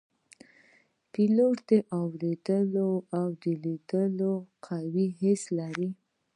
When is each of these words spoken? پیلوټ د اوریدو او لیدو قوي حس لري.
پیلوټ 1.11 1.57
د 1.69 1.71
اوریدو 1.97 2.89
او 3.17 3.27
لیدو 3.63 4.33
قوي 4.65 5.07
حس 5.19 5.43
لري. 5.59 5.89